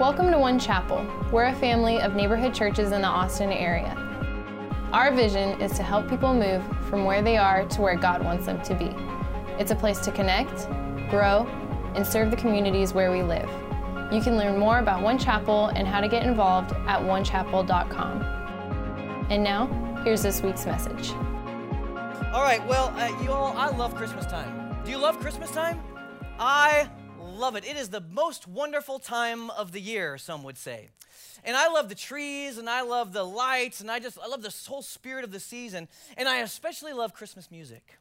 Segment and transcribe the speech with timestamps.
[0.00, 1.06] Welcome to One Chapel.
[1.30, 3.94] We're a family of neighborhood churches in the Austin area.
[4.92, 8.46] Our vision is to help people move from where they are to where God wants
[8.46, 8.92] them to be.
[9.56, 10.68] It's a place to connect,
[11.10, 11.46] grow,
[11.94, 13.48] and serve the communities where we live.
[14.12, 18.22] You can learn more about One Chapel and how to get involved at onechapel.com.
[19.30, 19.68] And now,
[20.02, 21.12] here's this week's message.
[22.32, 24.76] All right, well, uh, you all, I love Christmas time.
[24.84, 25.80] Do you love Christmas time?
[26.40, 26.88] I
[27.34, 27.64] love it.
[27.64, 30.90] It is the most wonderful time of the year, some would say.
[31.44, 34.42] And I love the trees and I love the lights and I just, I love
[34.42, 35.88] the whole spirit of the season.
[36.16, 37.98] And I especially love Christmas music.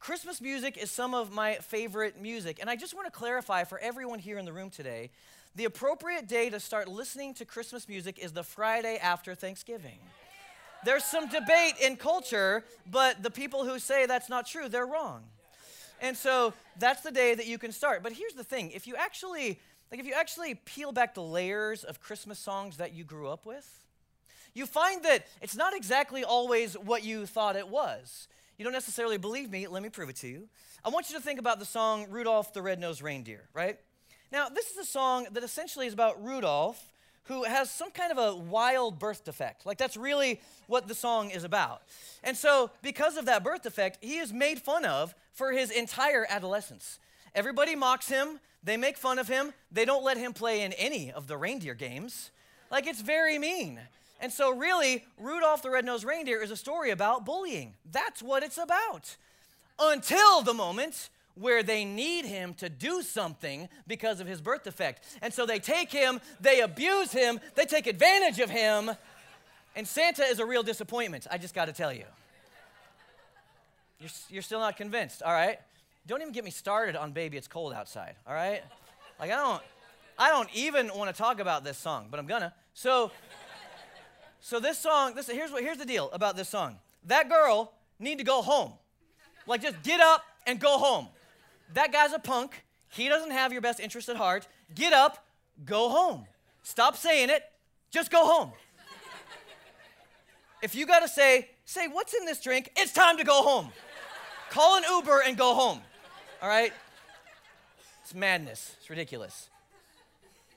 [0.00, 2.58] Christmas music is some of my favorite music.
[2.60, 5.10] And I just want to clarify for everyone here in the room today
[5.56, 9.98] the appropriate day to start listening to Christmas music is the Friday after Thanksgiving.
[10.84, 15.22] There's some debate in culture, but the people who say that's not true, they're wrong.
[16.04, 18.02] And so that's the day that you can start.
[18.02, 19.58] But here's the thing if you actually,
[19.90, 23.46] like, if you actually peel back the layers of Christmas songs that you grew up
[23.46, 23.66] with,
[24.52, 28.28] you find that it's not exactly always what you thought it was.
[28.58, 30.46] You don't necessarily believe me, let me prove it to you.
[30.84, 33.78] I want you to think about the song Rudolph the Red-Nosed Reindeer, right?
[34.30, 36.92] Now, this is a song that essentially is about Rudolph
[37.24, 39.64] who has some kind of a wild birth defect.
[39.64, 41.82] Like, that's really what the song is about.
[42.22, 46.26] And so, because of that birth defect, he is made fun of for his entire
[46.28, 46.98] adolescence.
[47.34, 51.10] Everybody mocks him, they make fun of him, they don't let him play in any
[51.10, 52.30] of the reindeer games.
[52.70, 53.80] Like, it's very mean.
[54.20, 57.74] And so, really, Rudolph the Red-Nosed Reindeer is a story about bullying.
[57.90, 59.16] That's what it's about.
[59.78, 65.04] Until the moment where they need him to do something because of his birth defect.
[65.20, 68.92] And so they take him, they abuse him, they take advantage of him.
[69.76, 72.04] And Santa is a real disappointment, I just got to tell you.
[74.00, 75.58] You're, you're still not convinced, all right?
[76.06, 78.62] Don't even get me started on Baby It's Cold Outside, all right?
[79.18, 79.62] Like, I don't,
[80.18, 82.52] I don't even want to talk about this song, but I'm gonna.
[82.74, 83.10] So,
[84.40, 86.76] so this song, this, here's, what, here's the deal about this song.
[87.06, 88.72] That girl need to go home.
[89.46, 91.08] Like, just get up and go home
[91.72, 92.64] that guy's a punk.
[92.88, 94.46] He doesn't have your best interest at heart.
[94.74, 95.26] Get up,
[95.64, 96.26] go home.
[96.62, 97.42] Stop saying it,
[97.90, 98.52] just go home.
[100.62, 102.70] If you gotta say, say, what's in this drink?
[102.76, 103.70] It's time to go home.
[104.50, 105.80] Call an Uber and go home.
[106.40, 106.72] All right?
[108.02, 108.76] It's madness.
[108.78, 109.48] It's ridiculous.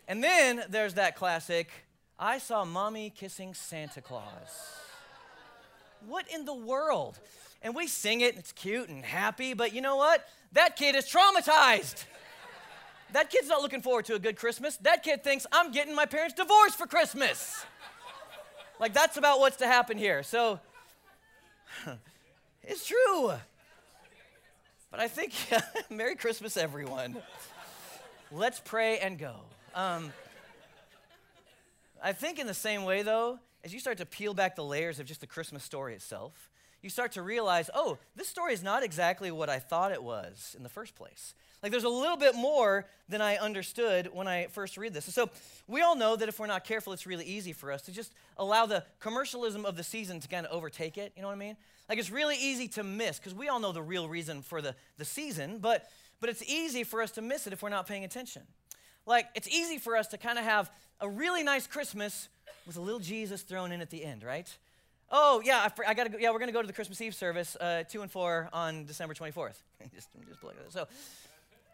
[0.07, 1.72] And then there's that classic
[2.19, 4.23] I saw mommy kissing Santa Claus.
[6.07, 7.19] What in the world?
[7.62, 10.28] And we sing it, it's cute and happy, but you know what?
[10.53, 12.06] That kid is traumatized.
[13.13, 14.78] That kid's not looking forward to a good Christmas.
[14.78, 17.66] That kid thinks, I'm getting my parents divorced for Christmas.
[18.80, 20.24] Like, that's about what's to happen here.
[20.24, 20.59] So,
[22.63, 23.34] it's true.
[24.91, 25.34] But I think,
[25.90, 27.18] Merry Christmas, everyone.
[28.31, 29.35] Let's pray and go.
[29.74, 30.12] Um,
[32.03, 35.00] I think, in the same way, though, as you start to peel back the layers
[35.00, 36.50] of just the Christmas story itself,
[36.82, 40.56] you start to realize, oh, this story is not exactly what I thought it was
[40.58, 41.34] in the first place.
[41.64, 45.06] Like there's a little bit more than I understood when I first read this.
[45.14, 45.30] So
[45.68, 48.14] we all know that if we're not careful, it's really easy for us to just
[48.38, 51.14] allow the commercialism of the season to kind of overtake it.
[51.16, 51.58] You know what I mean?
[51.90, 54.76] Like it's really easy to miss because we all know the real reason for the,
[54.98, 55.90] the season, but,
[56.20, 58.44] but it's easy for us to miss it if we're not paying attention.
[59.08, 62.30] Like it's easy for us to kind of have a really nice Christmas
[62.68, 64.56] with a little Jesus thrown in at the end, right?
[65.09, 66.18] Oh, yeah, I, I got to go.
[66.18, 68.85] Yeah, we're going to go to the Christmas Eve service, uh, 2 and 4 on
[68.85, 69.56] December 24th.
[69.95, 70.88] just, just so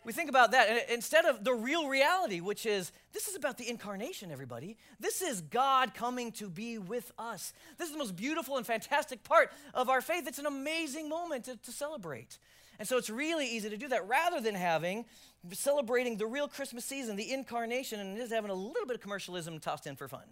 [0.06, 3.58] we think about that and instead of the real reality, which is this is about
[3.58, 4.78] the incarnation, everybody.
[5.00, 7.54] This is God coming to be with us.
[7.78, 10.28] This is the most beautiful and fantastic part of our faith.
[10.28, 12.38] It's an amazing moment to, to celebrate.
[12.80, 15.06] And so it's really easy to do that rather than having
[15.52, 19.60] celebrating the real Christmas season, the incarnation, and just having a little bit of commercialism
[19.60, 20.24] tossed in for fun.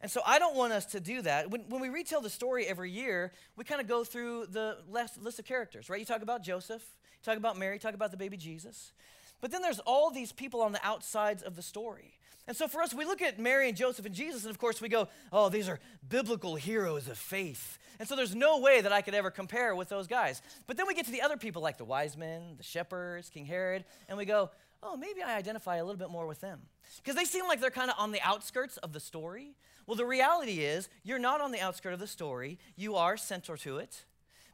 [0.00, 1.50] And so I don't want us to do that.
[1.50, 5.20] When, when we retell the story every year, we kind of go through the list,
[5.22, 5.98] list of characters, right?
[5.98, 8.92] You talk about Joseph, you talk about Mary, you talk about the baby Jesus.
[9.40, 12.14] But then there's all these people on the outsides of the story.
[12.48, 14.80] And so for us, we look at Mary and Joseph and Jesus, and of course
[14.80, 17.78] we go, oh, these are biblical heroes of faith.
[17.98, 20.42] And so there's no way that I could ever compare with those guys.
[20.66, 23.46] But then we get to the other people like the wise men, the shepherds, King
[23.46, 24.50] Herod, and we go,
[24.82, 26.60] oh, maybe I identify a little bit more with them.
[26.96, 29.54] Because they seem like they're kind of on the outskirts of the story.
[29.86, 33.58] Well, the reality is, you're not on the outskirt of the story, you are central
[33.58, 34.04] to it.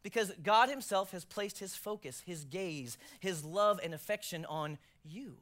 [0.03, 5.37] Because God Himself has placed His focus, His gaze, His love and affection on you.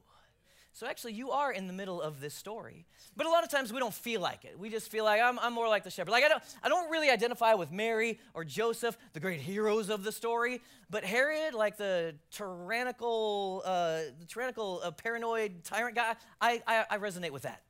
[0.73, 2.85] So actually, you are in the middle of this story.
[3.17, 4.57] But a lot of times we don't feel like it.
[4.57, 6.11] We just feel like I'm, I'm more like the shepherd.
[6.11, 10.03] Like I don't, I don't really identify with Mary or Joseph, the great heroes of
[10.03, 10.61] the story.
[10.89, 16.97] But Herod, like the tyrannical, uh, the tyrannical, uh, paranoid tyrant guy, I, I, I
[16.97, 17.61] resonate with that.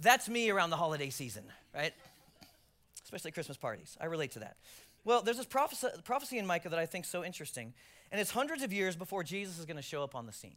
[0.00, 1.44] That's me around the holiday season,
[1.74, 1.92] right?
[3.04, 3.96] Especially Christmas parties.
[4.00, 4.56] I relate to that.
[5.04, 7.72] Well, there's this prophecy, prophecy in Micah that I think so interesting.
[8.10, 10.56] And it's hundreds of years before Jesus is going to show up on the scene.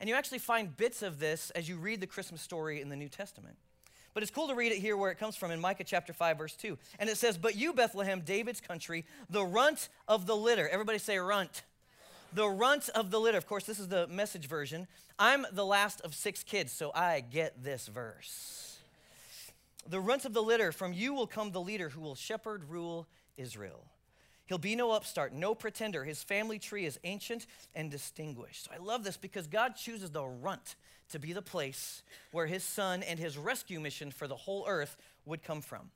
[0.00, 2.96] And you actually find bits of this as you read the Christmas story in the
[2.96, 3.56] New Testament.
[4.14, 6.38] But it's cool to read it here where it comes from in Micah chapter 5,
[6.38, 6.78] verse 2.
[6.98, 10.68] And it says, But you, Bethlehem, David's country, the runt of the litter.
[10.68, 11.62] Everybody say runt.
[12.32, 13.38] The runt of the litter.
[13.38, 14.86] Of course, this is the message version.
[15.18, 18.78] I'm the last of six kids, so I get this verse.
[19.88, 23.06] The runt of the litter, from you will come the leader who will shepherd, rule
[23.36, 23.84] Israel.
[24.48, 26.04] He'll be no upstart, no pretender.
[26.04, 28.64] His family tree is ancient and distinguished.
[28.64, 30.74] So I love this because God chooses the runt
[31.10, 32.02] to be the place
[32.32, 34.96] where his son and his rescue mission for the whole earth
[35.26, 35.90] would come from.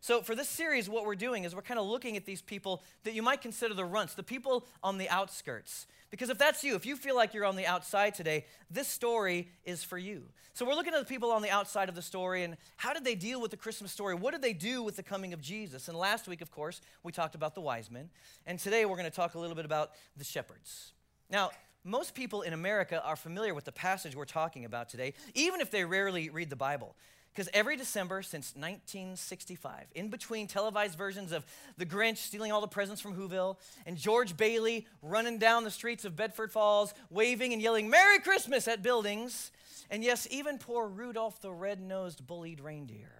[0.00, 2.82] So, for this series, what we're doing is we're kind of looking at these people
[3.04, 5.86] that you might consider the runts, the people on the outskirts.
[6.10, 9.48] Because if that's you, if you feel like you're on the outside today, this story
[9.64, 10.22] is for you.
[10.52, 13.04] So, we're looking at the people on the outside of the story and how did
[13.04, 14.14] they deal with the Christmas story?
[14.14, 15.88] What did they do with the coming of Jesus?
[15.88, 18.08] And last week, of course, we talked about the wise men.
[18.46, 20.92] And today, we're going to talk a little bit about the shepherds.
[21.28, 21.50] Now,
[21.84, 25.70] most people in America are familiar with the passage we're talking about today, even if
[25.70, 26.96] they rarely read the Bible.
[27.36, 31.44] Because every December since 1965, in between televised versions of
[31.76, 36.06] The Grinch stealing all the presents from Whoville and George Bailey running down the streets
[36.06, 39.50] of Bedford Falls, waving and yelling Merry Christmas at buildings,
[39.90, 43.12] and yes, even poor Rudolph the red nosed bullied reindeer,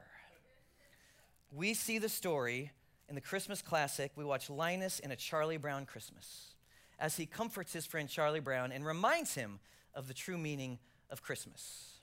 [1.52, 2.72] we see the story
[3.10, 4.12] in the Christmas classic.
[4.16, 6.54] We watch Linus in a Charlie Brown Christmas
[6.98, 9.60] as he comforts his friend Charlie Brown and reminds him
[9.94, 10.78] of the true meaning
[11.10, 11.95] of Christmas.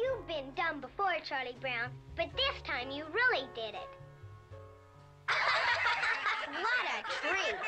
[0.00, 3.90] You've been dumb before, Charlie Brown, but this time you really did it.
[6.48, 7.56] what a treat.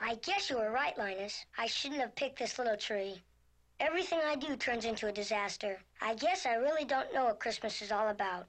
[0.00, 1.46] I guess you were right, Linus.
[1.56, 3.22] I shouldn't have picked this little tree.
[3.78, 5.78] Everything I do turns into a disaster.
[6.00, 8.48] I guess I really don't know what Christmas is all about.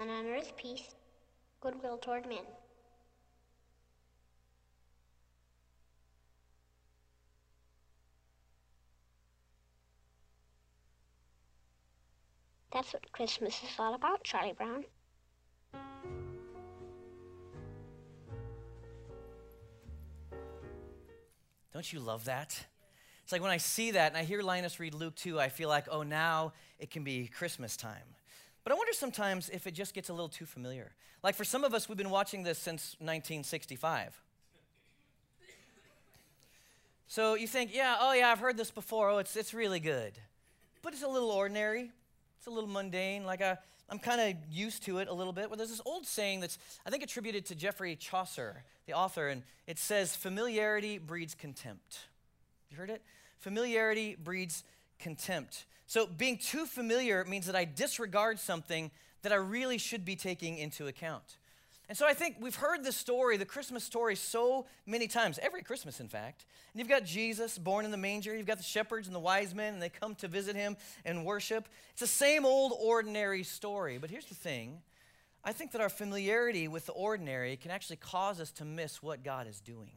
[0.00, 0.94] and on earth peace,
[1.60, 2.44] goodwill toward men.
[12.72, 14.84] That's what Christmas is all about, Charlie Brown.
[21.72, 22.66] Don't you love that?
[23.22, 25.68] It's like when I see that and I hear Linus read Luke 2, I feel
[25.68, 28.16] like, oh, now it can be Christmas time.
[28.64, 30.92] But I wonder sometimes if it just gets a little too familiar.
[31.22, 34.20] Like for some of us, we've been watching this since 1965.
[37.08, 39.10] So you think, yeah, oh yeah, I've heard this before.
[39.10, 40.12] Oh, it's, it's really good.
[40.80, 41.90] But it's a little ordinary.
[42.38, 43.24] It's a little mundane.
[43.24, 43.58] Like I,
[43.90, 45.50] I'm kind of used to it a little bit.
[45.50, 49.42] Well, there's this old saying that's, I think, attributed to Geoffrey Chaucer, the author, and
[49.66, 51.98] it says, familiarity breeds contempt.
[52.70, 53.02] You heard it?
[53.40, 54.64] Familiarity breeds
[55.02, 55.66] contempt.
[55.86, 58.90] So being too familiar means that I disregard something
[59.22, 61.36] that I really should be taking into account.
[61.88, 65.62] And so I think we've heard the story, the Christmas story, so many times, every
[65.62, 66.46] Christmas, in fact.
[66.72, 69.54] And you've got Jesus born in the manger, you've got the shepherds and the wise
[69.54, 71.68] men, and they come to visit him and worship.
[71.90, 73.98] It's the same old ordinary story.
[73.98, 74.80] But here's the thing
[75.44, 79.22] I think that our familiarity with the ordinary can actually cause us to miss what
[79.24, 79.90] God is doing.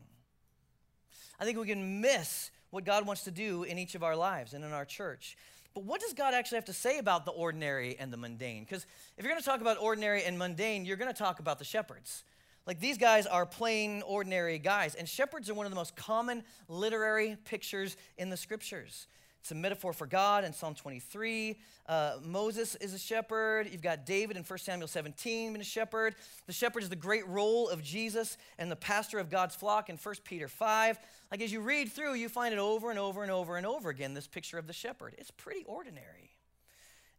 [1.39, 4.53] I think we can miss what God wants to do in each of our lives
[4.53, 5.37] and in our church
[5.73, 8.65] But what does God actually have to say about the ordinary and the mundane?
[8.65, 8.85] Because
[9.17, 11.65] if you're going to talk about ordinary and mundane, you're going to talk about the
[11.65, 12.23] shepherds.
[12.67, 14.95] Like these guys are plain, ordinary guys.
[14.95, 19.07] And shepherds are one of the most common literary pictures in the scriptures.
[19.45, 21.59] It's a metaphor for God in Psalm 23.
[21.87, 23.69] Uh, Moses is a shepherd.
[23.71, 26.15] You've got David in 1 Samuel 17 being a shepherd.
[26.47, 29.97] The shepherd is the great role of Jesus and the pastor of God's flock in
[29.97, 30.97] 1 Peter 5.
[31.29, 33.91] Like as you read through, you find it over and over and over and over
[33.91, 35.13] again, this picture of the shepherd.
[35.19, 36.31] It's pretty ordinary.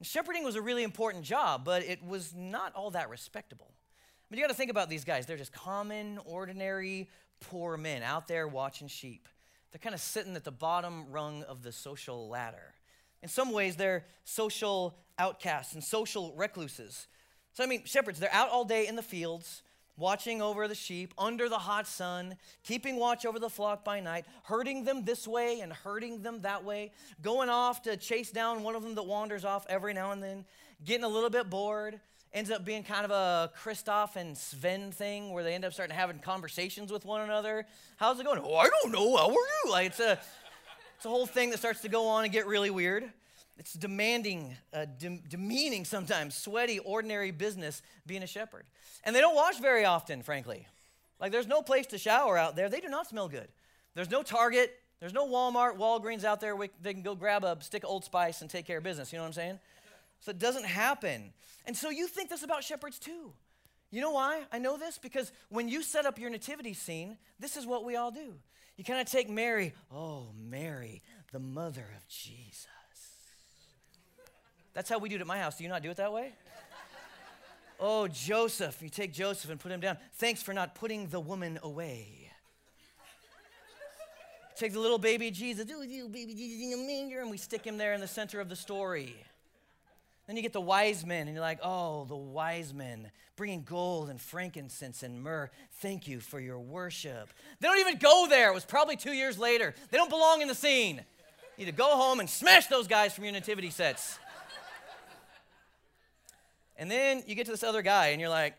[0.01, 3.71] And shepherding was a really important job, but it was not all that respectable.
[4.31, 5.27] Mean, you got to think about these guys.
[5.27, 9.29] They're just common, ordinary, poor men out there watching sheep.
[9.77, 12.73] They're kind of sitting at the bottom rung of the social ladder.
[13.23, 17.09] In some ways, they're social outcasts and social recluses.
[17.53, 19.63] So, I mean, shepherds, they're out all day in the fields,
[19.99, 24.25] watching over the sheep under the hot sun, keeping watch over the flock by night,
[24.45, 26.91] herding them this way and herding them that way,
[27.21, 30.47] going off to chase down one of them that wanders off every now and then,
[30.87, 32.01] getting a little bit bored,
[32.37, 35.97] ends up being kind of a Kristoff and Sven thing where they end up starting
[35.97, 37.65] having conversations with one another.
[37.97, 38.39] How's it going?
[38.45, 39.17] Oh, I don't know.
[39.17, 39.71] How are you?
[39.71, 40.19] Like it's a,
[40.97, 43.11] it's a whole thing that starts to go on and get really weird.
[43.59, 48.65] It's demanding, uh, de- demeaning sometimes, sweaty, ordinary business being a shepherd.
[49.03, 50.67] And they don't wash very often, frankly.
[51.19, 52.69] Like there's no place to shower out there.
[52.69, 53.49] They do not smell good.
[53.95, 54.79] There's no Target.
[55.01, 58.41] There's no Walmart, Walgreens out there they can go grab a stick of Old Spice
[58.41, 59.13] and take care of business.
[59.13, 59.59] You know what I'm saying?
[60.21, 61.33] So it doesn't happen.
[61.67, 63.33] And so you think this about shepherds too.
[63.91, 64.99] You know why I know this?
[64.99, 68.35] Because when you set up your nativity scene, this is what we all do.
[68.77, 72.67] You kind of take Mary, oh, Mary, the mother of Jesus.
[74.75, 75.57] That's how we do it at my house.
[75.57, 76.33] Do you not do it that way?
[77.79, 79.97] Oh, Joseph, you take Joseph and put him down.
[80.15, 82.31] Thanks for not putting the woman away.
[84.57, 87.63] Take the little baby Jesus, do you baby Jesus in a manger, and we stick
[87.63, 89.15] him there in the center of the story.
[90.27, 94.09] Then you get the wise men, and you're like, oh, the wise men bringing gold
[94.09, 95.51] and frankincense and myrrh.
[95.81, 97.29] Thank you for your worship.
[97.61, 98.51] They don't even go there.
[98.51, 99.75] It was probably two years later.
[99.91, 100.97] They don't belong in the scene.
[101.57, 104.19] You need to go home and smash those guys from your nativity sets.
[106.77, 108.55] and then you get to this other guy, and you're like,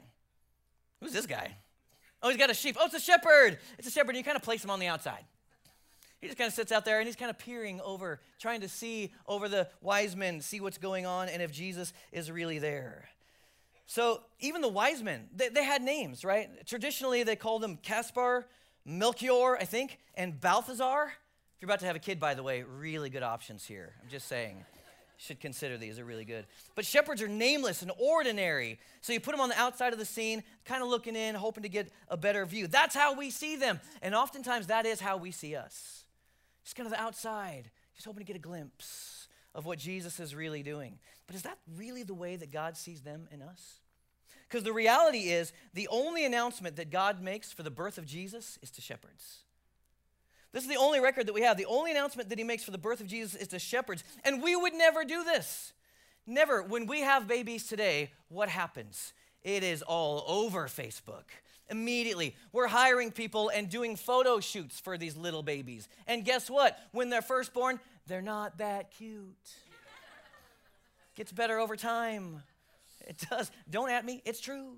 [1.02, 1.54] who's this guy?
[2.24, 2.78] Oh, he's got a sheep.
[2.80, 3.60] Oh, it's a shepherd.
[3.78, 4.10] It's a shepherd.
[4.10, 5.24] And you kind of place him on the outside.
[6.20, 8.70] He just kind of sits out there and he's kind of peering over, trying to
[8.70, 13.10] see over the wise men, see what's going on, and if Jesus is really there.
[13.86, 16.50] So even the wise men, they, they had names, right?
[16.66, 18.48] Traditionally, they called them Caspar,
[18.84, 21.14] Melchior, I think, and Balthazar.
[21.56, 23.94] If you're about to have a kid, by the way, really good options here.
[24.02, 24.66] I'm just saying.
[25.20, 26.46] Should consider these, they're really good.
[26.76, 28.80] But shepherds are nameless and ordinary.
[29.02, 31.64] So you put them on the outside of the scene, kind of looking in, hoping
[31.64, 32.68] to get a better view.
[32.68, 33.80] That's how we see them.
[34.04, 36.06] And oftentimes, that is how we see us
[36.68, 40.36] just kind of the outside, just hoping to get a glimpse of what Jesus is
[40.36, 41.00] really doing.
[41.26, 43.80] But is that really the way that God sees them and us?
[44.50, 48.60] Because the reality is, the only announcement that God makes for the birth of Jesus
[48.62, 49.46] is to shepherds.
[50.52, 51.56] This is the only record that we have.
[51.56, 54.04] The only announcement that he makes for the birth of Jesus is to shepherds.
[54.26, 55.72] And we would never do this.
[56.26, 56.62] Never.
[56.62, 59.14] When we have babies today, what happens?
[59.42, 61.30] It is all over Facebook
[61.70, 62.36] immediately.
[62.52, 65.88] We're hiring people and doing photo shoots for these little babies.
[66.08, 66.78] And guess what?
[66.92, 69.36] When they're first born, they're not that cute.
[71.16, 72.44] Gets better over time.
[73.08, 73.52] It does.
[73.70, 74.74] Don't at me, it's true.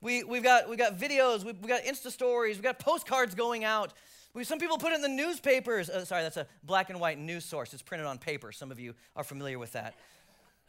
[0.00, 3.64] We, we've, got, we've got videos, we've, we've got Insta stories, we've got postcards going
[3.64, 3.92] out.
[4.32, 5.90] We, some people put it in the newspapers.
[5.90, 7.74] Uh, sorry, that's a black and white news source.
[7.74, 8.52] It's printed on paper.
[8.52, 9.94] Some of you are familiar with that.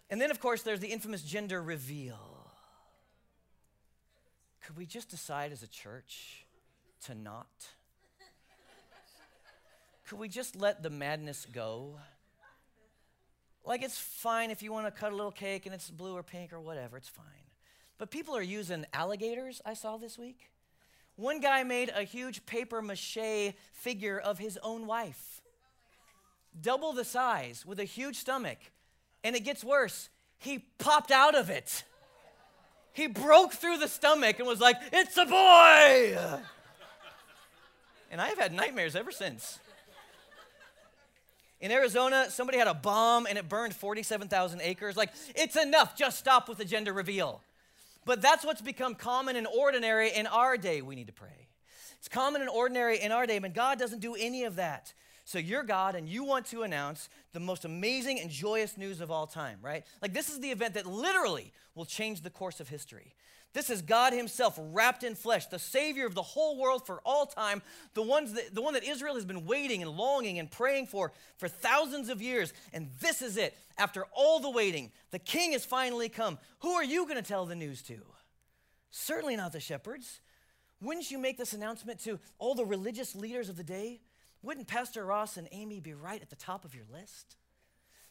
[0.09, 2.40] And then, of course, there's the infamous gender reveal.
[4.71, 6.45] Could we just decide as a church
[7.03, 7.45] to not?
[10.07, 11.99] Could we just let the madness go?
[13.65, 16.23] Like, it's fine if you want to cut a little cake and it's blue or
[16.23, 17.25] pink or whatever, it's fine.
[17.97, 20.49] But people are using alligators, I saw this week.
[21.17, 25.41] One guy made a huge paper mache figure of his own wife,
[26.61, 28.59] double the size, with a huge stomach.
[29.21, 31.83] And it gets worse, he popped out of it.
[32.93, 36.41] He broke through the stomach and was like, It's a boy!
[38.11, 39.59] And I have had nightmares ever since.
[41.61, 44.97] In Arizona, somebody had a bomb and it burned 47,000 acres.
[44.97, 47.41] Like, it's enough, just stop with the gender reveal.
[48.03, 50.81] But that's what's become common and ordinary in our day.
[50.81, 51.47] We need to pray.
[51.99, 54.91] It's common and ordinary in our day, but God doesn't do any of that.
[55.25, 59.11] So you're God and you want to announce the most amazing and joyous news of
[59.11, 59.83] all time, right?
[60.01, 63.13] Like this is the event that literally will change the course of history.
[63.53, 67.25] This is God Himself wrapped in flesh, the Savior of the whole world for all
[67.25, 67.61] time,
[67.93, 71.11] the, ones that, the one that Israel has been waiting and longing and praying for
[71.37, 72.53] for thousands of years.
[72.71, 73.57] And this is it.
[73.77, 76.37] After all the waiting, the King has finally come.
[76.59, 77.99] Who are you going to tell the news to?
[78.89, 80.21] Certainly not the shepherds.
[80.81, 83.99] Wouldn't you make this announcement to all the religious leaders of the day?
[84.43, 87.37] Wouldn't Pastor Ross and Amy be right at the top of your list?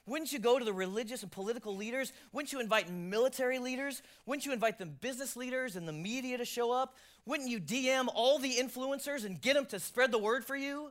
[0.07, 2.13] Wouldn't you go to the religious and political leaders?
[2.33, 4.03] Wouldn't you invite military leaders?
[4.27, 6.97] Wouldn't you invite the business leaders and the media to show up?
[7.27, 10.91] Wouldn't you DM all the influencers and get them to spread the word for you?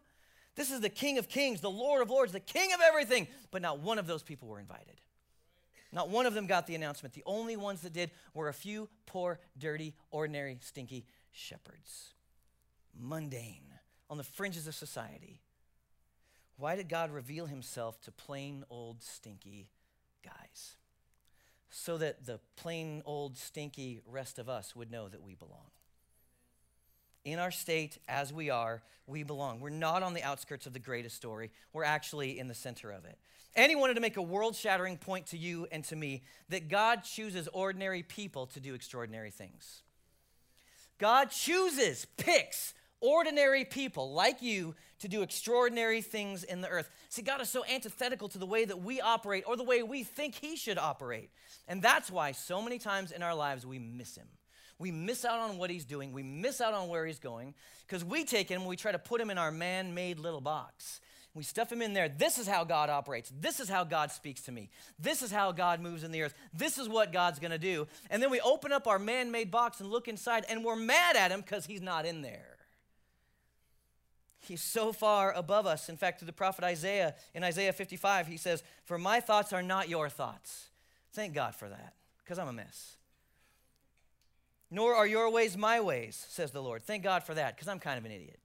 [0.55, 3.27] This is the King of Kings, the Lord of Lords, the King of everything.
[3.51, 5.01] But not one of those people were invited.
[5.91, 7.13] Not one of them got the announcement.
[7.13, 12.13] The only ones that did were a few poor, dirty, ordinary, stinky shepherds.
[12.97, 13.68] Mundane,
[14.09, 15.39] on the fringes of society.
[16.57, 19.69] Why did God reveal himself to plain old stinky
[20.23, 20.75] guys?
[21.69, 25.69] So that the plain old stinky rest of us would know that we belong.
[27.23, 29.59] In our state, as we are, we belong.
[29.59, 31.51] We're not on the outskirts of the greatest story.
[31.73, 33.17] We're actually in the center of it.
[33.55, 36.69] And he wanted to make a world shattering point to you and to me that
[36.69, 39.83] God chooses ordinary people to do extraordinary things.
[40.97, 46.89] God chooses, picks ordinary people like you to do extraordinary things in the earth.
[47.09, 50.03] See, God is so antithetical to the way that we operate or the way we
[50.03, 51.29] think He should operate.
[51.67, 54.27] And that's why so many times in our lives we miss Him.
[54.77, 57.53] We miss out on what He's doing, we miss out on where He's going
[57.87, 60.41] because we take Him and we try to put Him in our man made little
[60.41, 61.01] box.
[61.35, 62.09] We stuff him in there.
[62.09, 63.31] This is how God operates.
[63.39, 64.69] This is how God speaks to me.
[64.97, 66.33] This is how God moves in the earth.
[66.53, 67.87] This is what God's going to do.
[68.09, 71.15] And then we open up our man made box and look inside, and we're mad
[71.15, 72.57] at him because he's not in there.
[74.49, 75.89] He's so far above us.
[75.89, 79.61] In fact, to the prophet Isaiah, in Isaiah 55, he says, For my thoughts are
[79.61, 80.69] not your thoughts.
[81.13, 82.95] Thank God for that, because I'm a mess.
[84.71, 86.81] Nor are your ways my ways, says the Lord.
[86.81, 88.39] Thank God for that, because I'm kind of an idiot.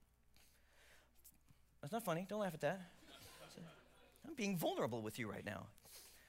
[1.81, 2.27] That's not funny.
[2.29, 2.81] Don't laugh at that.
[4.27, 5.65] I'm being vulnerable with you right now.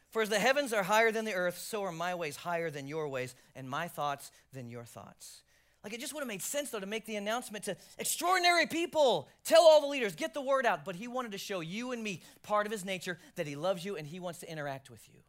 [0.09, 2.89] For as the heavens are higher than the earth, so are my ways higher than
[2.89, 5.43] your ways, and my thoughts than your thoughts.
[5.87, 9.29] Like it just would have made sense though to make the announcement to extraordinary people.
[9.45, 10.85] Tell all the leaders, get the word out.
[10.85, 13.85] But he wanted to show you and me part of his nature that he loves
[13.85, 15.21] you and he wants to interact with you.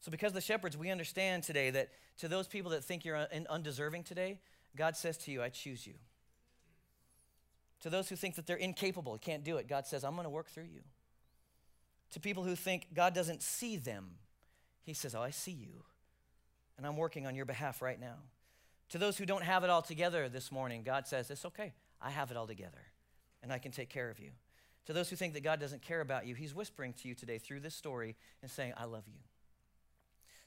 [0.00, 1.90] So, because the shepherds, we understand today that
[2.20, 4.38] to those people that think you're undeserving today,
[4.76, 5.92] God says to you, I choose you.
[7.80, 10.30] To those who think that they're incapable, can't do it, God says, I'm going to
[10.30, 10.80] work through you.
[12.12, 14.12] To people who think God doesn't see them,
[14.84, 15.84] He says, Oh, I see you.
[16.78, 18.16] And I'm working on your behalf right now.
[18.92, 21.72] To those who don't have it all together this morning, God says, It's okay.
[22.00, 22.92] I have it all together,
[23.42, 24.32] and I can take care of you.
[24.84, 27.38] To those who think that God doesn't care about you, He's whispering to you today
[27.38, 29.20] through this story and saying, I love you.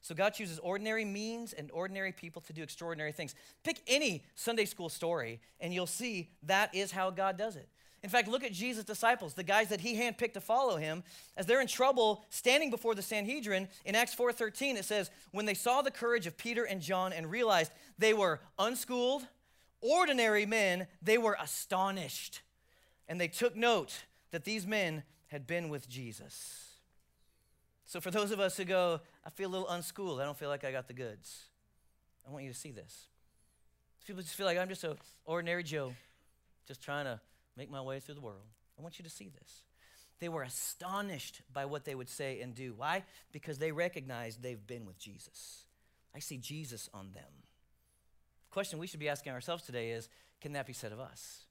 [0.01, 3.33] So God chooses ordinary means and ordinary people to do extraordinary things.
[3.63, 7.67] Pick any Sunday school story, and you'll see that is how God does it.
[8.05, 11.03] In fact, look at Jesus' disciples, the guys that he handpicked to follow him,
[11.35, 13.67] as they're in trouble standing before the Sanhedrin.
[13.83, 17.31] In Acts 4:13, it says, "When they saw the courage of Peter and John and
[17.31, 19.27] realized they were unschooled,
[19.81, 22.43] ordinary men, they were astonished.
[23.07, 26.75] And they took note that these men had been with Jesus."
[27.85, 30.49] So for those of us who go, I feel a little unschooled, I don't feel
[30.49, 31.45] like I got the goods.
[32.23, 33.07] I want you to see this.
[34.05, 35.95] People just feel like I'm just an ordinary Joe,
[36.67, 37.19] just trying to
[37.57, 38.45] make my way through the world.
[38.77, 39.63] I want you to see this.
[40.19, 42.73] They were astonished by what they would say and do.
[42.75, 43.03] Why?
[43.31, 45.65] Because they recognized they've been with Jesus.
[46.15, 47.23] I see Jesus on them.
[48.49, 50.07] The question we should be asking ourselves today is
[50.41, 51.45] can that be said of us?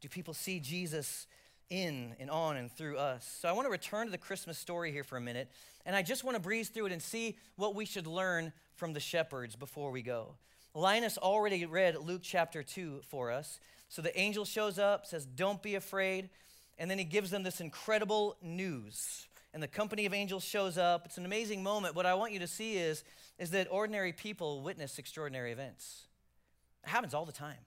[0.00, 1.26] Do people see Jesus
[1.68, 3.38] in and on and through us?
[3.40, 5.50] So I want to return to the Christmas story here for a minute,
[5.86, 8.92] and I just want to breeze through it and see what we should learn from
[8.92, 10.34] the shepherds before we go.
[10.74, 13.60] Linus already read Luke chapter 2 for us.
[13.90, 16.30] So the angel shows up, says, Don't be afraid.
[16.78, 19.26] And then he gives them this incredible news.
[19.52, 21.04] And the company of angels shows up.
[21.04, 21.94] It's an amazing moment.
[21.94, 23.04] What I want you to see is,
[23.38, 26.04] is that ordinary people witness extraordinary events.
[26.84, 27.58] It happens all the time.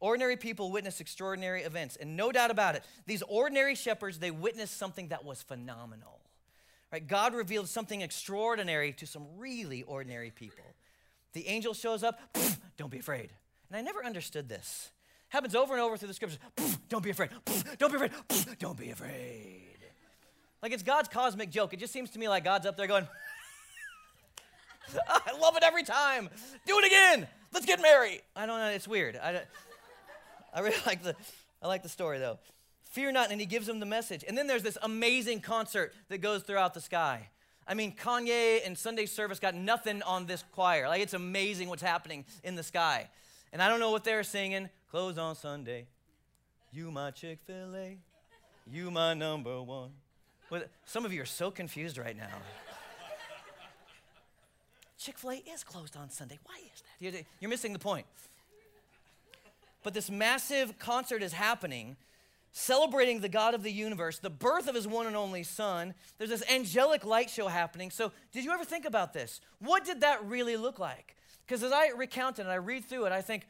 [0.00, 1.96] Ordinary people witness extraordinary events.
[1.96, 6.18] And no doubt about it, these ordinary shepherds, they witnessed something that was phenomenal.
[6.92, 7.06] Right?
[7.06, 10.64] God revealed something extraordinary to some really ordinary people.
[11.32, 12.20] The angel shows up,
[12.76, 13.30] don't be afraid.
[13.70, 14.90] And I never understood this.
[15.32, 16.38] Happens over and over through the scriptures.
[16.90, 17.30] Don't be afraid.
[17.78, 18.12] Don't be afraid.
[18.58, 19.78] Don't be afraid.
[20.62, 21.72] Like it's God's cosmic joke.
[21.72, 23.08] It just seems to me like God's up there going,
[25.08, 26.28] I love it every time.
[26.66, 27.26] Do it again.
[27.50, 28.20] Let's get married.
[28.36, 28.68] I don't know.
[28.68, 29.16] It's weird.
[29.16, 29.40] I,
[30.52, 31.16] I really like the,
[31.62, 32.38] I like the story though.
[32.90, 33.30] Fear not.
[33.30, 34.26] And he gives them the message.
[34.28, 37.30] And then there's this amazing concert that goes throughout the sky.
[37.66, 40.88] I mean, Kanye and Sunday service got nothing on this choir.
[40.88, 43.08] Like, it's amazing what's happening in the sky.
[43.50, 44.68] And I don't know what they're singing.
[44.92, 45.86] Close on Sunday.
[46.70, 47.96] You my Chick fil A.
[48.70, 49.92] You my number one.
[50.50, 52.28] Well, Some of you are so confused right now.
[54.98, 56.38] Chick fil A is closed on Sunday.
[56.44, 57.24] Why is that?
[57.40, 58.04] You're missing the point.
[59.82, 61.96] But this massive concert is happening,
[62.52, 65.94] celebrating the God of the universe, the birth of his one and only Son.
[66.18, 67.90] There's this angelic light show happening.
[67.90, 69.40] So, did you ever think about this?
[69.58, 71.16] What did that really look like?
[71.46, 73.46] Because as I recount it and I read through it, I think,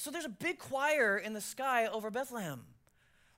[0.00, 2.62] so there's a big choir in the sky over Bethlehem.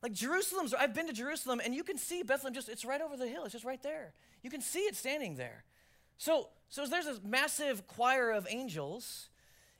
[0.03, 3.16] Like Jerusalem's, I've been to Jerusalem and you can see Bethlehem just, it's right over
[3.16, 4.12] the hill, it's just right there.
[4.42, 5.64] You can see it standing there.
[6.18, 9.29] So, so there's this massive choir of angels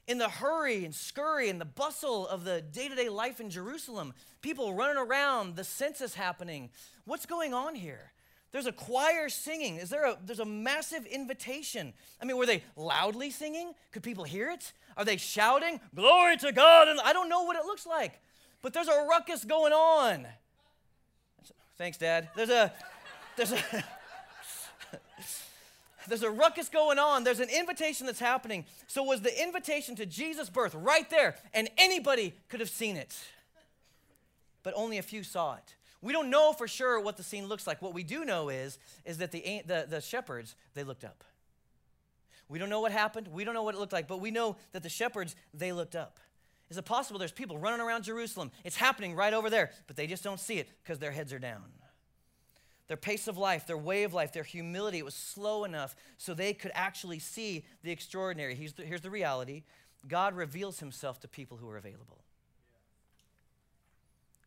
[0.06, 3.50] in the hurry and scurry and the bustle of the day to day life in
[3.50, 6.70] Jerusalem, people running around, the census happening.
[7.04, 8.12] What's going on here?
[8.52, 9.76] There's a choir singing.
[9.76, 11.94] Is there a there's a massive invitation?
[12.20, 13.72] I mean, were they loudly singing?
[13.92, 14.72] Could people hear it?
[14.96, 16.88] Are they shouting, "Glory to God"?
[16.88, 18.20] And I don't know what it looks like.
[18.60, 20.26] But there's a ruckus going on.
[21.78, 22.28] Thanks, Dad.
[22.36, 22.72] There's a
[23.36, 23.58] there's a
[26.06, 27.24] there's a ruckus going on.
[27.24, 28.66] There's an invitation that's happening.
[28.86, 33.16] So was the invitation to Jesus' birth right there, and anybody could have seen it.
[34.62, 35.74] But only a few saw it.
[36.02, 37.80] We don't know for sure what the scene looks like.
[37.80, 41.24] What we do know is, is that the, the, the shepherds, they looked up.
[42.48, 43.28] We don't know what happened.
[43.28, 45.96] We don't know what it looked like, but we know that the shepherds, they looked
[45.96, 46.18] up.
[46.68, 48.50] Is it possible there's people running around Jerusalem?
[48.64, 51.38] It's happening right over there, but they just don't see it because their heads are
[51.38, 51.62] down
[52.92, 56.34] their pace of life, their way of life, their humility, it was slow enough so
[56.34, 58.54] they could actually see the extraordinary.
[58.54, 59.62] Here's the, here's the reality
[60.06, 62.18] God reveals himself to people who are available.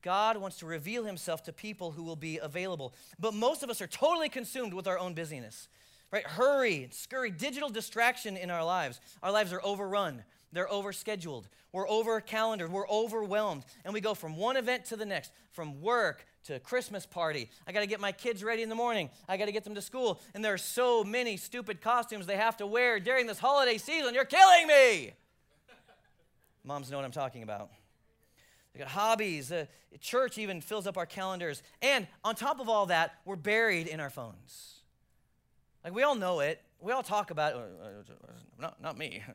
[0.05, 2.93] God wants to reveal himself to people who will be available.
[3.19, 5.67] But most of us are totally consumed with our own busyness,
[6.11, 6.23] right?
[6.23, 9.01] Hurry, scurry, digital distraction in our lives.
[9.23, 13.65] Our lives are overrun, they're overscheduled, we're over calendared, we're overwhelmed.
[13.83, 17.49] And we go from one event to the next, from work to Christmas party.
[17.65, 19.09] I got to get my kids ready in the morning.
[19.27, 20.21] I got to get them to school.
[20.35, 24.13] And there are so many stupid costumes they have to wear during this holiday season.
[24.13, 25.13] You're killing me.
[26.63, 27.71] Moms know what I'm talking about.
[28.75, 29.51] They got hobbies.
[29.53, 29.65] Uh,
[30.01, 31.63] church even fills up our calendars.
[31.81, 34.81] And on top of all that, we're buried in our phones.
[35.83, 36.61] Like we all know it.
[36.81, 37.57] We all talk about it.
[37.57, 39.23] Uh, uh, not, not me.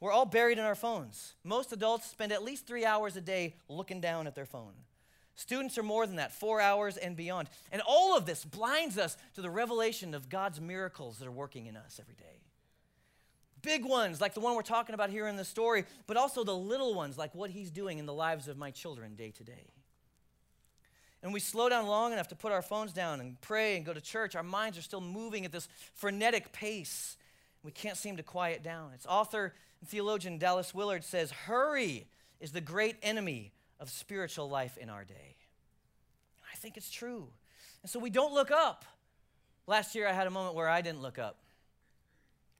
[0.00, 1.34] We're all buried in our phones.
[1.42, 4.74] Most adults spend at least three hours a day looking down at their phone.
[5.34, 7.48] Students are more than that, four hours and beyond.
[7.72, 11.66] And all of this blinds us to the revelation of God's miracles that are working
[11.66, 12.38] in us every day.
[13.62, 16.56] Big ones, like the one we're talking about here in the story, but also the
[16.56, 19.66] little ones, like what He's doing in the lives of my children day to day.
[21.22, 23.92] And we slow down long enough to put our phones down and pray and go
[23.92, 24.36] to church.
[24.36, 27.16] Our minds are still moving at this frenetic pace.
[27.64, 28.92] We can't seem to quiet down.
[28.94, 32.06] Its author and theologian Dallas Willard says, Hurry
[32.40, 35.36] is the great enemy of spiritual life in our day.
[36.52, 37.28] I think it's true.
[37.82, 38.84] And so we don't look up.
[39.66, 41.38] Last year, I had a moment where I didn't look up.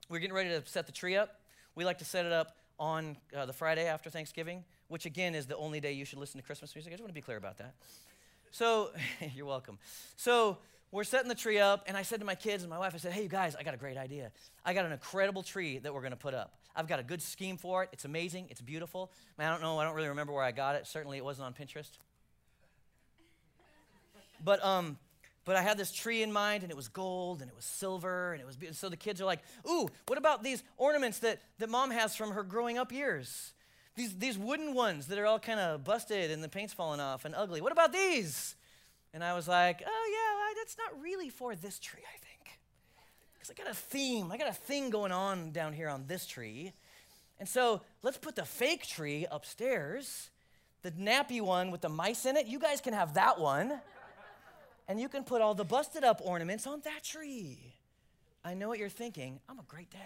[0.08, 1.38] We are getting ready to set the tree up.
[1.74, 5.44] We like to set it up on uh, the Friday after Thanksgiving, which again is
[5.46, 6.92] the only day you should listen to Christmas music.
[6.92, 7.74] I just want to be clear about that.
[8.50, 8.90] So,
[9.34, 9.78] you're welcome.
[10.16, 10.56] So,
[10.90, 12.96] we're setting the tree up, and I said to my kids and my wife, I
[12.96, 14.32] said, Hey, you guys, I got a great idea.
[14.64, 16.54] I got an incredible tree that we're going to put up.
[16.74, 17.90] I've got a good scheme for it.
[17.92, 18.46] It's amazing.
[18.48, 19.10] It's beautiful.
[19.38, 19.78] I don't know.
[19.78, 20.86] I don't really remember where I got it.
[20.86, 21.90] Certainly, it wasn't on Pinterest.
[24.42, 24.96] But um,
[25.48, 28.34] but I had this tree in mind, and it was gold, and it was silver,
[28.34, 28.56] and it was.
[28.76, 32.32] So the kids are like, "Ooh, what about these ornaments that that mom has from
[32.32, 33.54] her growing up years?
[33.96, 37.24] These these wooden ones that are all kind of busted and the paint's falling off
[37.24, 37.62] and ugly.
[37.62, 38.56] What about these?"
[39.14, 42.28] And I was like, "Oh yeah, that's not really for this tree, I think."
[43.48, 46.26] because I got a theme, I got a thing going on down here on this
[46.26, 46.72] tree.
[47.38, 50.30] And so let's put the fake tree upstairs,
[50.82, 52.46] the nappy one with the mice in it.
[52.46, 53.80] You guys can have that one.
[54.88, 57.74] And you can put all the busted up ornaments on that tree.
[58.44, 59.40] I know what you're thinking.
[59.48, 60.00] I'm a great dad.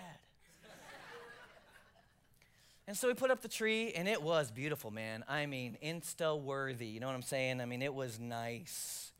[2.88, 5.24] and so we put up the tree, and it was beautiful, man.
[5.28, 6.86] I mean, insta worthy.
[6.86, 7.60] You know what I'm saying?
[7.60, 9.12] I mean, it was nice.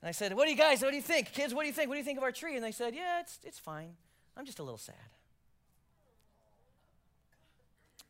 [0.00, 1.32] And I said, What do you guys, what do you think?
[1.32, 1.88] Kids, what do you think?
[1.88, 2.54] What do you think of our tree?
[2.54, 3.94] And they said, Yeah, it's, it's fine.
[4.36, 4.94] I'm just a little sad.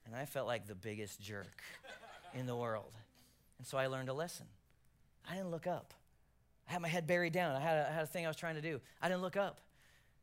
[0.05, 1.63] And I felt like the biggest jerk
[2.35, 2.93] in the world.
[3.59, 4.47] And so I learned a lesson.
[5.29, 5.95] I didn't look up.
[6.69, 7.55] I had my head buried down.
[7.55, 8.81] I had, a, I had a thing I was trying to do.
[9.01, 9.61] I didn't look up.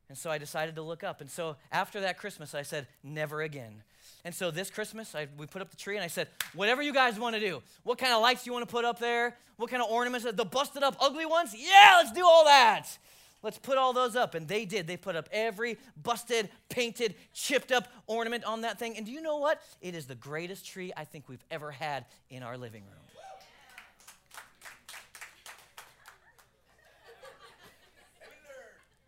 [0.10, 1.22] And so I decided to look up.
[1.22, 3.84] And so after that Christmas, I said, never again.
[4.26, 6.94] And so this Christmas, I, we put up the tree and I said, whatever you
[6.94, 7.62] guys want to do.
[7.84, 9.36] What kind of lights you want to put up there?
[9.58, 10.26] What kind of ornaments?
[10.32, 11.56] The busted up ugly ones?
[11.58, 12.86] Yeah, let's do all that.
[13.42, 14.36] Let's put all those up.
[14.36, 14.88] And they did.
[14.88, 18.96] They put up every busted, painted, chipped up ornament on that thing.
[18.98, 19.62] And do you know what?
[19.82, 23.13] It is the greatest tree I think we've ever had in our living room.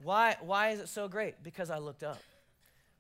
[0.06, 1.42] Why, why is it so great?
[1.42, 2.22] Because I looked up.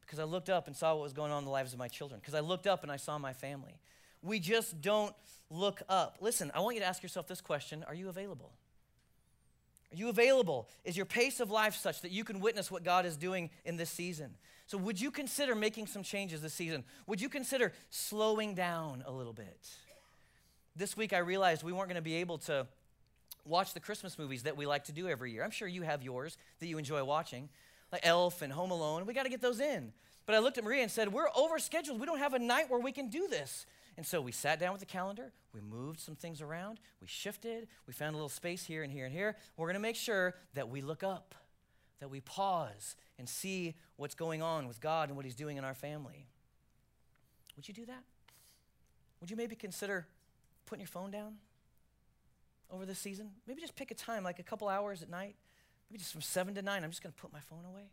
[0.01, 1.87] Because I looked up and saw what was going on in the lives of my
[1.87, 2.19] children.
[2.19, 3.75] Because I looked up and I saw my family.
[4.23, 5.13] We just don't
[5.51, 6.17] look up.
[6.19, 8.53] Listen, I want you to ask yourself this question Are you available?
[9.93, 10.67] Are you available?
[10.83, 13.77] Is your pace of life such that you can witness what God is doing in
[13.77, 14.31] this season?
[14.65, 16.83] So, would you consider making some changes this season?
[17.05, 19.69] Would you consider slowing down a little bit?
[20.75, 22.65] This week, I realized we weren't going to be able to
[23.45, 25.43] watch the Christmas movies that we like to do every year.
[25.43, 27.49] I'm sure you have yours that you enjoy watching,
[27.91, 29.05] like Elf and Home Alone.
[29.05, 29.93] We got to get those in.
[30.25, 31.99] But I looked at Maria and said, We're overscheduled.
[31.99, 33.65] We don't have a night where we can do this.
[33.97, 37.67] And so we sat down with the calendar, we moved some things around, we shifted,
[37.87, 39.37] we found a little space here and here and here.
[39.55, 41.33] We're going to make sure that we look up,
[42.01, 45.63] that we pause and see what's going on with God and what He's doing in
[45.63, 46.27] our family.
[47.55, 48.03] Would you do that?
[49.21, 50.07] Would you maybe consider
[50.65, 51.35] putting your phone down?
[52.71, 53.31] Over this season?
[53.47, 55.35] Maybe just pick a time, like a couple hours at night.
[55.89, 57.83] Maybe just from 7 to 9, I'm just going to put my phone away.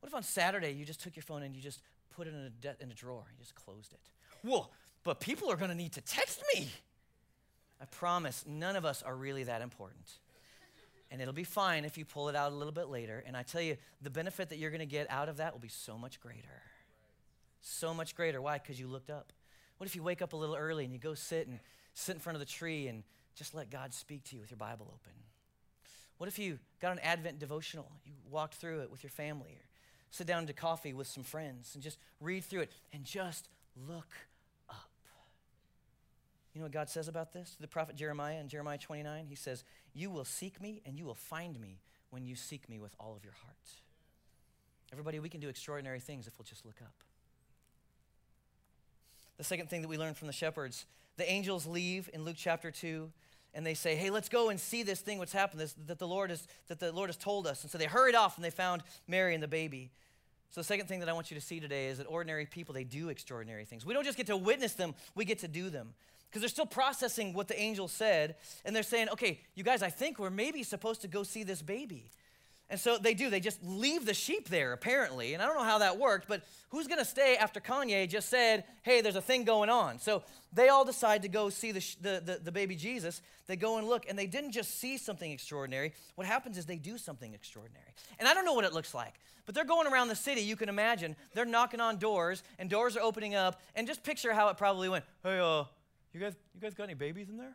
[0.00, 1.80] What if on Saturday you just took your phone and you just
[2.14, 3.24] put it in a, de- in a drawer?
[3.32, 4.00] You just closed it.
[4.42, 4.68] Whoa,
[5.04, 6.68] but people are going to need to text me.
[7.80, 10.10] I promise none of us are really that important.
[11.10, 13.22] And it'll be fine if you pull it out a little bit later.
[13.26, 15.60] And I tell you, the benefit that you're going to get out of that will
[15.60, 16.62] be so much greater.
[17.60, 18.42] So much greater.
[18.42, 18.58] Why?
[18.58, 19.32] Because you looked up.
[19.78, 21.60] What if you wake up a little early and you go sit and
[21.94, 23.04] sit in front of the tree and
[23.36, 25.12] just let God speak to you with your Bible open.
[26.18, 27.90] What if you got an Advent devotional?
[28.04, 29.64] You walked through it with your family, or
[30.10, 33.48] sit down to coffee with some friends and just read through it and just
[33.86, 34.08] look
[34.70, 34.88] up.
[36.54, 37.54] You know what God says about this?
[37.56, 41.04] To The prophet Jeremiah in Jeremiah 29, he says, You will seek me and you
[41.04, 43.56] will find me when you seek me with all of your heart.
[44.90, 46.94] Everybody, we can do extraordinary things if we'll just look up.
[49.36, 52.70] The second thing that we learn from the shepherds the angels leave in Luke chapter
[52.70, 53.10] 2
[53.54, 56.06] and they say, "Hey, let's go and see this thing what's happened this, that the
[56.06, 58.50] Lord has that the Lord has told us." And so they hurried off and they
[58.50, 59.90] found Mary and the baby.
[60.50, 62.74] So the second thing that I want you to see today is that ordinary people
[62.74, 63.84] they do extraordinary things.
[63.84, 65.94] We don't just get to witness them, we get to do them.
[66.28, 69.90] Because they're still processing what the angel said and they're saying, "Okay, you guys, I
[69.90, 72.10] think we're maybe supposed to go see this baby."
[72.68, 73.30] And so they do.
[73.30, 75.34] They just leave the sheep there, apparently.
[75.34, 78.28] And I don't know how that worked, but who's going to stay after Kanye just
[78.28, 80.00] said, hey, there's a thing going on?
[80.00, 83.22] So they all decide to go see the, the, the, the, baby Jesus.
[83.46, 85.92] They go and look, and they didn't just see something extraordinary.
[86.16, 87.94] What happens is they do something extraordinary.
[88.18, 90.40] And I don't know what it looks like, but they're going around the city.
[90.40, 91.14] You can imagine.
[91.34, 93.60] They're knocking on doors, and doors are opening up.
[93.76, 95.04] And just picture how it probably went.
[95.22, 95.64] Hey, uh,
[96.12, 97.54] you guys, you guys got any babies in there?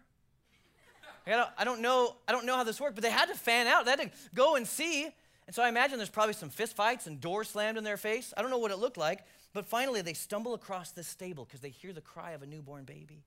[1.28, 2.16] I don't, I don't know.
[2.28, 3.86] I don't know how this worked, but they had to fan out.
[3.86, 5.10] They had to go and see.
[5.48, 8.34] And so I imagine there's probably some fist fights and doors slammed in their face.
[8.36, 11.60] I don't know what it looked like, but finally they stumble across this stable because
[11.60, 13.24] they hear the cry of a newborn baby,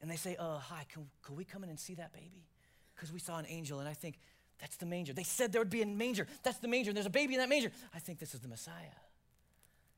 [0.00, 2.46] and they say, "Uh, hi, can, can we come in and see that baby?
[2.94, 4.18] Because we saw an angel, and I think
[4.60, 5.12] that's the manger.
[5.12, 6.26] They said there would be a manger.
[6.42, 6.90] That's the manger.
[6.90, 7.72] And there's a baby in that manger.
[7.94, 8.96] I think this is the Messiah."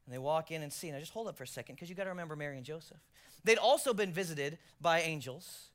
[0.07, 0.91] And they walk in and see.
[0.91, 2.99] Now just hold up for a second because you got to remember Mary and Joseph.
[3.45, 5.69] They'd also been visited by angels.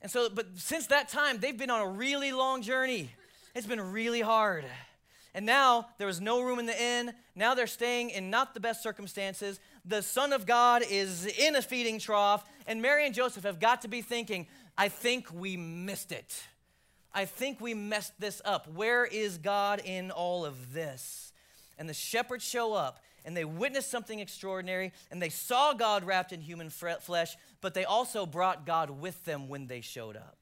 [0.00, 3.10] And so, but since that time, they've been on a really long journey.
[3.54, 4.64] It's been really hard.
[5.34, 7.12] And now there was no room in the inn.
[7.34, 9.60] Now they're staying in not the best circumstances.
[9.84, 12.44] The Son of God is in a feeding trough.
[12.66, 16.42] And Mary and Joseph have got to be thinking, I think we missed it.
[17.12, 18.68] I think we messed this up.
[18.72, 21.32] Where is God in all of this?
[21.78, 26.32] And the shepherds show up and they witnessed something extraordinary and they saw God wrapped
[26.32, 30.38] in human flesh, but they also brought God with them when they showed up.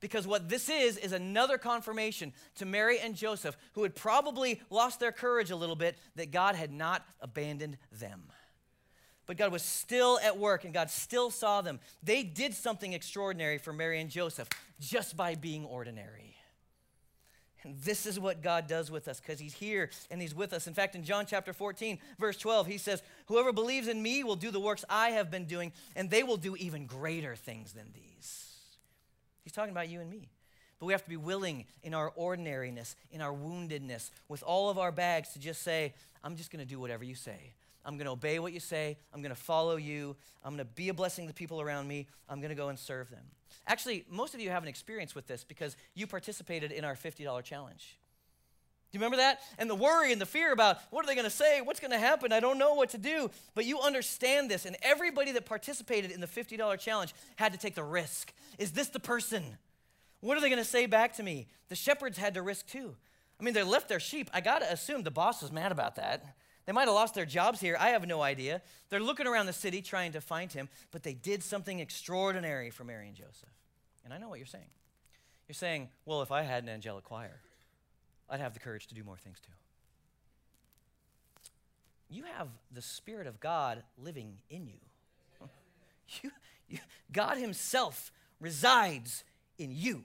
[0.00, 5.00] Because what this is, is another confirmation to Mary and Joseph, who had probably lost
[5.00, 8.24] their courage a little bit, that God had not abandoned them.
[9.26, 11.80] But God was still at work and God still saw them.
[12.02, 16.35] They did something extraordinary for Mary and Joseph just by being ordinary.
[17.82, 20.66] This is what God does with us because He's here and He's with us.
[20.66, 24.36] In fact, in John chapter 14, verse 12, He says, Whoever believes in me will
[24.36, 27.86] do the works I have been doing, and they will do even greater things than
[27.94, 28.52] these.
[29.42, 30.28] He's talking about you and me.
[30.78, 34.78] But we have to be willing in our ordinariness, in our woundedness, with all of
[34.78, 37.54] our bags to just say, I'm just going to do whatever you say.
[37.84, 38.98] I'm going to obey what you say.
[39.14, 40.16] I'm going to follow you.
[40.44, 42.08] I'm going to be a blessing to the people around me.
[42.28, 43.24] I'm going to go and serve them.
[43.66, 47.42] Actually, most of you have an experience with this because you participated in our $50
[47.42, 47.98] challenge.
[48.90, 49.40] Do you remember that?
[49.58, 51.60] And the worry and the fear about what are they going to say?
[51.60, 52.32] What's going to happen?
[52.32, 53.30] I don't know what to do.
[53.54, 54.64] But you understand this.
[54.64, 58.32] And everybody that participated in the $50 challenge had to take the risk.
[58.58, 59.58] Is this the person?
[60.20, 61.48] What are they going to say back to me?
[61.68, 62.94] The shepherds had to risk too.
[63.40, 64.30] I mean, they left their sheep.
[64.32, 66.24] I got to assume the boss was mad about that.
[66.66, 67.76] They might have lost their jobs here.
[67.78, 68.60] I have no idea.
[68.90, 72.82] They're looking around the city trying to find him, but they did something extraordinary for
[72.82, 73.48] Mary and Joseph.
[74.04, 74.66] And I know what you're saying.
[75.48, 77.40] You're saying, well, if I had an angelic choir,
[78.28, 79.52] I'd have the courage to do more things too.
[82.08, 84.78] You have the Spirit of God living in you.
[86.22, 86.30] you,
[86.68, 86.78] you
[87.12, 89.24] God Himself resides
[89.58, 90.04] in you.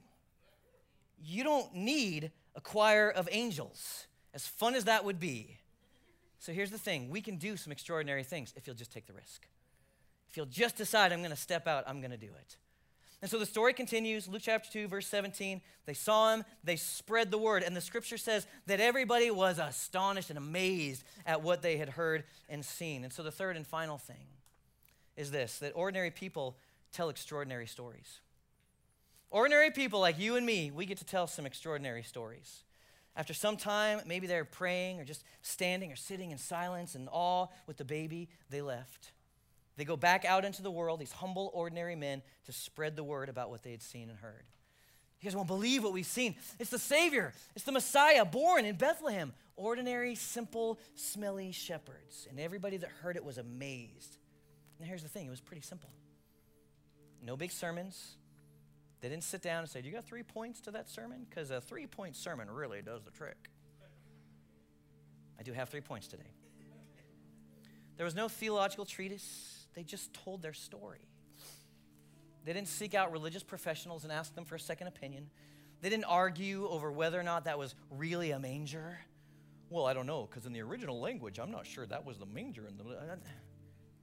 [1.24, 5.58] You don't need a choir of angels, as fun as that would be.
[6.42, 9.14] So here's the thing we can do some extraordinary things if you'll just take the
[9.14, 9.48] risk.
[10.28, 12.58] If you'll just decide, I'm going to step out, I'm going to do it.
[13.22, 15.62] And so the story continues, Luke chapter 2, verse 17.
[15.86, 20.30] They saw him, they spread the word, and the scripture says that everybody was astonished
[20.32, 23.04] and amazed at what they had heard and seen.
[23.04, 24.26] And so the third and final thing
[25.16, 26.58] is this that ordinary people
[26.92, 28.20] tell extraordinary stories.
[29.30, 32.64] Ordinary people like you and me, we get to tell some extraordinary stories.
[33.16, 37.48] After some time, maybe they're praying or just standing or sitting in silence and awe
[37.68, 39.12] with the baby, they left.
[39.78, 43.30] They go back out into the world, these humble, ordinary men, to spread the word
[43.30, 44.44] about what they had seen and heard.
[45.20, 46.36] You guys won't believe what we've seen.
[46.60, 49.34] It's the Savior, it's the Messiah born in Bethlehem.
[49.58, 52.28] Ordinary, simple, smelly shepherds.
[52.30, 54.18] And everybody that heard it was amazed.
[54.80, 55.90] And here's the thing it was pretty simple.
[57.22, 58.16] No big sermons.
[59.02, 61.26] They didn't sit down and say, Do you got three points to that sermon?
[61.30, 63.50] Because a three point sermon really does the trick.
[65.40, 66.32] I do have three points today.
[67.98, 71.08] There was no theological treatise they just told their story.
[72.46, 75.30] They didn't seek out religious professionals and ask them for a second opinion.
[75.82, 79.00] They didn't argue over whether or not that was really a manger.
[79.70, 82.26] Well, I don't know, because in the original language, I'm not sure that was the
[82.26, 82.68] manger.
[82.68, 83.16] In the, uh,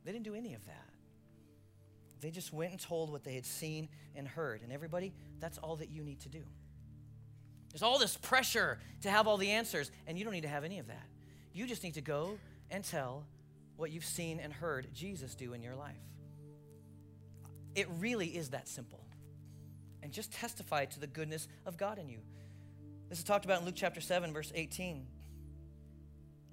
[0.05, 0.91] they didn't do any of that.
[2.21, 4.63] They just went and told what they had seen and heard.
[4.63, 6.43] And everybody, that's all that you need to do.
[7.71, 10.65] There's all this pressure to have all the answers, and you don't need to have
[10.65, 11.07] any of that.
[11.53, 12.39] You just need to go
[12.71, 13.25] and tell
[13.77, 15.95] what you've seen and heard Jesus do in your life.
[17.75, 19.01] It really is that simple.
[20.03, 22.19] And just testify to the goodness of God in you.
[23.09, 25.07] This is talked about in Luke chapter 7, verse 18.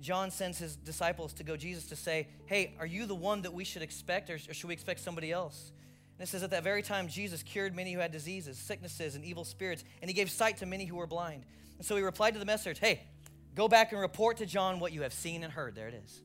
[0.02, 3.54] John sends his disciples to go Jesus to say, Hey, are you the one that
[3.54, 5.72] we should expect, or, should we expect somebody else?
[6.18, 9.24] And it says, At that very time, Jesus cured many who had diseases, sicknesses, and
[9.24, 11.46] evil spirits, and he gave sight to many who were blind.
[11.78, 13.04] And so he replied to the message, Hey,
[13.56, 15.76] go back and report to John what you have seen and heard.
[15.76, 16.22] There it is.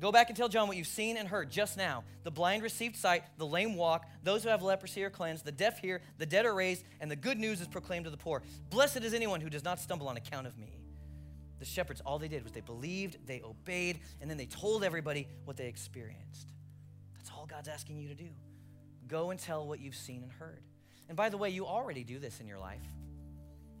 [0.00, 2.04] Go back and tell John what you've seen and heard just now.
[2.22, 5.80] The blind received sight, the lame walk, those who have leprosy are cleansed, the deaf
[5.80, 8.42] hear, the dead are raised, and the good news is proclaimed to the poor.
[8.70, 10.78] Blessed is anyone who does not stumble on account of me.
[11.58, 15.26] The shepherds, all they did was they believed, they obeyed, and then they told everybody
[15.44, 16.52] what they experienced.
[17.16, 18.28] That's all God's asking you to do.
[19.08, 20.62] Go and tell what you've seen and heard.
[21.08, 22.84] And by the way, you already do this in your life.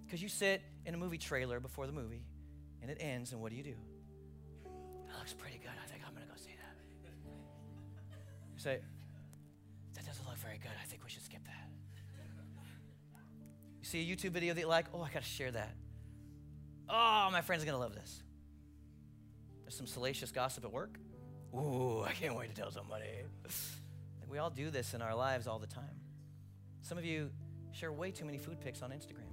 [0.06, 2.24] Because you sit in a movie trailer before the movie,
[2.80, 3.74] and it ends, and what do you do?
[5.06, 5.70] That looks pretty good.
[5.70, 7.10] I think I'm going to go see that.
[8.54, 8.80] You say,
[9.94, 10.72] that doesn't look very good.
[10.82, 11.68] I think we should skip that.
[13.80, 15.74] You see a YouTube video that you like, oh, I got to share that.
[16.88, 18.22] Oh, my friend's to love this.
[19.64, 20.98] There's some salacious gossip at work.
[21.54, 23.06] Ooh, I can't wait to tell somebody.
[24.28, 25.84] We all do this in our lives all the time.
[26.82, 27.30] Some of you
[27.72, 29.28] share way too many food pics on Instagram.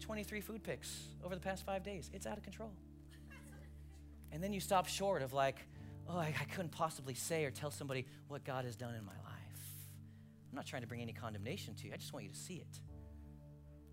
[0.00, 2.10] 23 food pics over the past five days.
[2.12, 2.72] It's out of control.
[4.32, 5.56] And then you stop short of like,
[6.08, 9.12] oh, I, I couldn't possibly say or tell somebody what God has done in my
[9.12, 9.36] life.
[10.50, 11.92] I'm not trying to bring any condemnation to you.
[11.92, 12.80] I just want you to see it.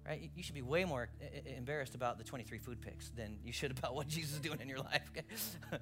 [0.06, 0.30] Right?
[0.36, 1.10] You should be way more
[1.58, 4.68] embarrassed about the 23 food pics than you should about what Jesus is doing in
[4.68, 5.10] your life.
[5.72, 5.82] and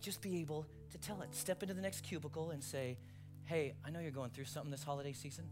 [0.00, 1.34] just be able to tell it.
[1.34, 2.98] Step into the next cubicle and say,
[3.44, 5.46] hey, I know you're going through something this holiday season.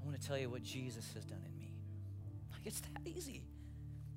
[0.00, 1.74] I want to tell you what Jesus has done in me.
[2.52, 3.44] Like, it's that easy.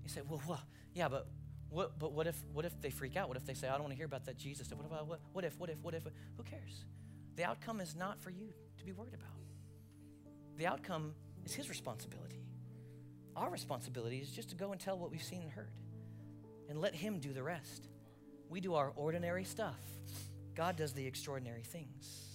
[0.04, 0.62] You say, well, well,
[0.94, 1.28] yeah, but
[1.70, 3.28] what, but what if, what if they freak out?
[3.28, 4.70] What if they say, I don't want to hear about that Jesus?
[4.72, 6.04] What, about, what, what if, what if, what if?
[6.38, 6.86] Who cares?
[7.36, 9.28] The outcome is not for you to be worried about.
[10.58, 12.44] The outcome is his responsibility.
[13.36, 15.72] Our responsibility is just to go and tell what we've seen and heard
[16.70, 17.90] and let him do the rest.
[18.50, 19.80] We do our ordinary stuff,
[20.56, 22.34] God does the extraordinary things.